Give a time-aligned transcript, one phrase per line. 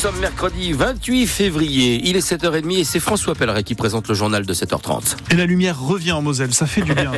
[0.00, 2.00] sommes mercredi 28 février.
[2.04, 5.16] Il est 7h30 et c'est François Pelleret qui présente le journal de 7h30.
[5.30, 7.12] Et la lumière revient en Moselle, ça fait du bien.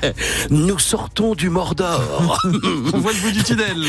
[0.50, 2.40] Nous sortons du Mordor.
[2.92, 3.84] On voit le bout du tunnel.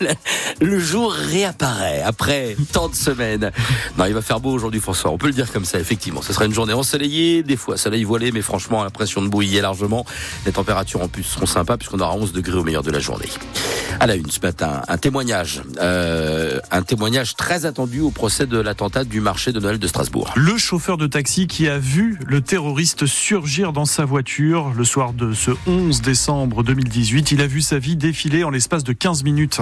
[0.62, 3.52] le jour réapparaît après tant de semaines.
[3.98, 5.10] Non, il va faire beau aujourd'hui, François.
[5.10, 6.22] On peut le dire comme ça, effectivement.
[6.22, 10.06] Ce sera une journée ensoleillée, des fois soleil voilé, mais franchement, l'impression de bouillir largement.
[10.46, 13.28] Les températures en plus seront sympas puisqu'on aura 11 degrés au meilleur de la journée.
[14.00, 18.58] À la une ce matin, un témoignage, euh, un témoignage très attendu au procès de
[18.58, 20.32] l'attentat du marché de Noël de Strasbourg.
[20.36, 25.12] Le chauffeur de taxi qui a vu le terroriste surgir dans sa voiture le soir
[25.12, 29.24] de ce 11 décembre 2018, il a vu sa vie défiler en l'espace de 15
[29.24, 29.60] minutes.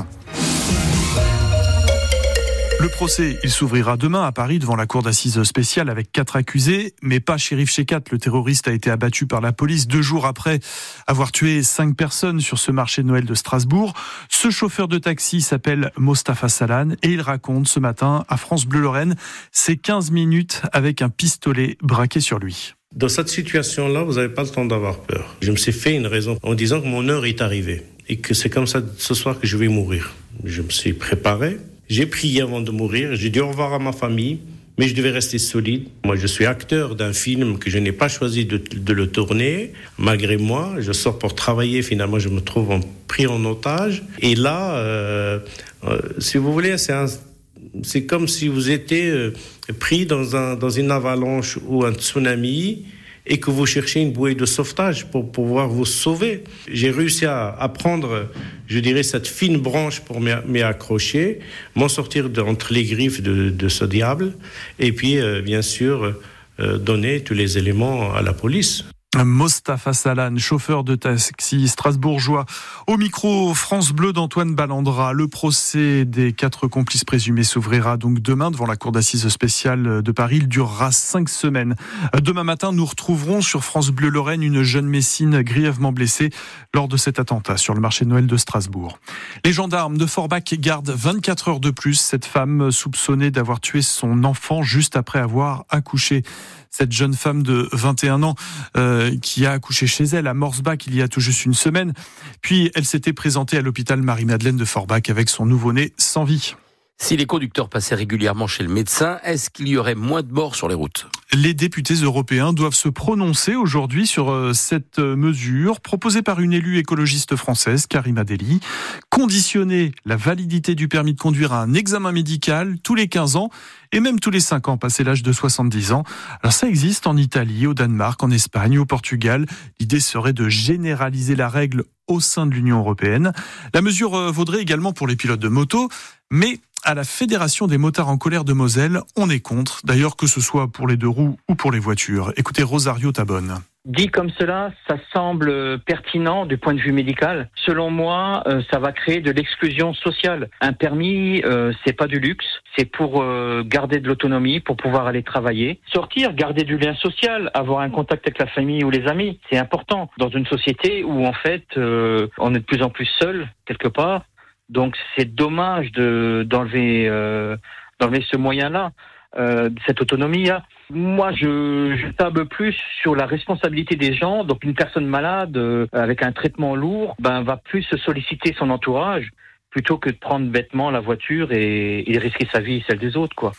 [2.81, 6.95] Le procès, il s'ouvrira demain à Paris devant la cour d'assises spéciale avec quatre accusés,
[7.03, 8.01] mais pas Shérif Shekat.
[8.11, 10.61] Le terroriste a été abattu par la police deux jours après
[11.07, 13.93] avoir tué cinq personnes sur ce marché de Noël de Strasbourg.
[14.31, 18.81] Ce chauffeur de taxi s'appelle Mostafa Salan et il raconte ce matin à France Bleu
[18.81, 19.15] Lorraine
[19.53, 22.73] ses 15 minutes avec un pistolet braqué sur lui.
[22.97, 25.37] Dans cette situation-là, vous n'avez pas le temps d'avoir peur.
[25.43, 28.33] Je me suis fait une raison en disant que mon heure est arrivée et que
[28.33, 30.15] c'est comme ça ce soir que je vais mourir.
[30.45, 31.59] Je me suis préparé,
[31.91, 34.39] j'ai prié avant de mourir, j'ai dit au revoir à ma famille,
[34.79, 35.89] mais je devais rester solide.
[36.05, 39.73] Moi, je suis acteur d'un film que je n'ai pas choisi de, le tourner.
[39.99, 41.83] Malgré moi, je sors pour travailler.
[41.83, 44.05] Finalement, je me trouve pris en otage.
[44.21, 45.41] Et là, euh,
[45.85, 49.35] euh, si vous voulez, c'est comme si vous étiez euh,
[49.79, 52.87] pris dans une avalanche ou un tsunami
[53.27, 56.45] et que vous cherchez une bouée de sauvetage pour pouvoir vous sauver.
[56.71, 58.29] J'ai réussi à, à, prendre,
[58.67, 61.41] je dirais, cette fine branche pour m'y accrocher,
[61.75, 64.35] m'en sortir de, entre les griffes de, de, ce diable,
[64.79, 66.15] et puis, euh, bien sûr,
[66.61, 68.85] euh, donner tous les éléments à la police.
[69.17, 72.47] Mostafa Salan, chauffeur de taxi strasbourgeois,
[72.87, 75.13] au micro France Bleu d'Antoine Ballandra.
[75.13, 80.13] Le procès des quatre complices présumés s'ouvrira donc demain devant la cour d'assises spéciale de
[80.13, 80.37] Paris.
[80.37, 81.75] Il durera cinq semaines.
[82.23, 86.31] Demain matin, nous retrouverons sur France Bleu Lorraine une jeune Messine grièvement blessée
[86.73, 89.01] lors de cet attentat sur le marché de Noël de Strasbourg.
[89.45, 94.23] Les gendarmes de Forbach gardent 24 heures de plus cette femme soupçonnée d'avoir tué son
[94.23, 96.23] enfant juste après avoir accouché
[96.71, 98.35] cette jeune femme de 21 ans
[98.77, 101.93] euh, qui a accouché chez elle à Morsbach il y a tout juste une semaine.
[102.41, 106.55] Puis elle s'était présentée à l'hôpital Marie-Madeleine de Forbach avec son nouveau-né sans vie.
[107.03, 110.55] Si les conducteurs passaient régulièrement chez le médecin, est-ce qu'il y aurait moins de morts
[110.55, 111.09] sur les routes?
[111.33, 117.37] Les députés européens doivent se prononcer aujourd'hui sur cette mesure proposée par une élue écologiste
[117.37, 118.61] française, Karima Deli.
[119.09, 123.49] Conditionner la validité du permis de conduire à un examen médical tous les 15 ans
[123.93, 126.05] et même tous les 5 ans passé l'âge de 70 ans.
[126.43, 129.47] Alors ça existe en Italie, au Danemark, en Espagne, au Portugal.
[129.81, 133.33] L'idée serait de généraliser la règle au sein de l'Union européenne.
[133.73, 135.89] La mesure vaudrait également pour les pilotes de moto,
[136.31, 140.27] mais à la Fédération des motards en colère de Moselle, on est contre, d'ailleurs que
[140.27, 142.33] ce soit pour les deux roues ou pour les voitures.
[142.37, 143.61] Écoutez Rosario Tabonne.
[143.87, 147.49] Dit comme cela, ça semble pertinent du point de vue médical.
[147.65, 150.51] Selon moi, euh, ça va créer de l'exclusion sociale.
[150.61, 152.45] Un permis, euh, c'est pas du luxe,
[152.77, 157.51] c'est pour euh, garder de l'autonomie, pour pouvoir aller travailler, sortir, garder du lien social,
[157.55, 159.41] avoir un contact avec la famille ou les amis.
[159.51, 163.49] C'est important dans une société où en fait on est de plus en plus seul
[163.65, 164.25] quelque part.
[164.71, 167.57] Donc c'est dommage de d'enlever euh,
[167.99, 168.93] d'enlever ce moyen-là,
[169.37, 170.65] euh, cette autonomie-là.
[170.93, 174.43] Moi, je, je table plus sur la responsabilité des gens.
[174.43, 179.31] Donc, une personne malade euh, avec un traitement lourd, ben va plus solliciter son entourage
[179.71, 183.17] plutôt que de prendre bêtement la voiture et, et risquer sa vie et celle des
[183.17, 183.53] autres, quoi.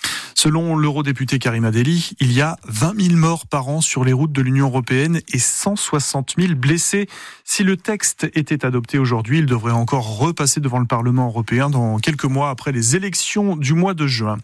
[0.44, 4.32] Selon l'eurodéputé Karim Adeli, il y a 20 000 morts par an sur les routes
[4.32, 7.08] de l'Union européenne et 160 000 blessés.
[7.44, 12.00] Si le texte était adopté aujourd'hui, il devrait encore repasser devant le Parlement européen dans
[12.00, 14.40] quelques mois après les élections du mois de juin.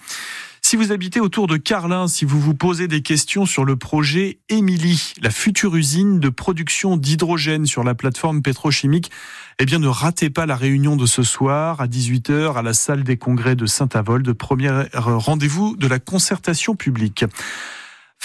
[0.70, 4.40] Si vous habitez autour de Carlin, si vous vous posez des questions sur le projet
[4.50, 9.10] Émilie, la future usine de production d'hydrogène sur la plateforme pétrochimique,
[9.60, 13.06] eh bien ne ratez pas la réunion de ce soir à 18h à la salle
[13.06, 17.24] des congrès de Saint-Avold, premier rendez-vous de la concertation publique.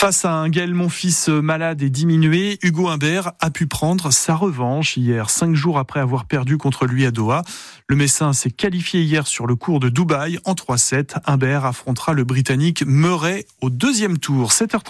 [0.02, 4.96] Face à un Gaël Monfils malade et diminué, Hugo Humbert a pu prendre sa revanche
[4.96, 7.44] hier, cinq jours après avoir perdu contre lui à Doha.
[7.86, 11.18] Le Messin s'est qualifié hier sur le cours de Dubaï en 3-7.
[11.24, 14.50] Humbert affrontera le Britannique Murray au deuxième tour.
[14.50, 14.80] 7h30.